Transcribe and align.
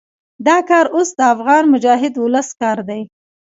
دا 0.47 0.57
کار 0.69 0.85
اوس 0.95 1.09
د 1.17 1.21
افغان 1.33 1.63
مجاهد 1.73 2.13
ولس 2.17 2.49
کار 2.61 2.77
دی. 2.89 3.01